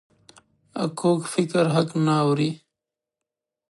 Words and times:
کوږ 0.99 1.19
فکر 1.33 1.63
حق 1.75 1.89
نه 2.05 2.13
اوري 2.23 2.49